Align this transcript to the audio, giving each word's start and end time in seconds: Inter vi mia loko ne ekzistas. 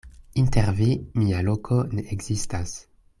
Inter 0.43 0.69
vi 0.79 0.87
mia 1.25 1.43
loko 1.51 1.77
ne 1.95 2.07
ekzistas. 2.17 2.75